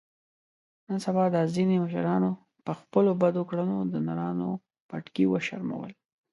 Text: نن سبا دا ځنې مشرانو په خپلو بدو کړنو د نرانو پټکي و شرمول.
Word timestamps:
نن 0.87 0.97
سبا 1.05 1.23
دا 1.35 1.41
ځنې 1.53 1.77
مشرانو 1.85 2.31
په 2.65 2.71
خپلو 2.79 3.11
بدو 3.21 3.41
کړنو 3.49 3.77
د 3.91 3.93
نرانو 4.07 4.49
پټکي 4.89 5.25
و 5.27 5.33
شرمول. 5.47 5.91